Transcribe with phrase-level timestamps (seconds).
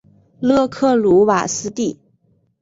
[0.39, 1.99] 勒克鲁瓦斯蒂。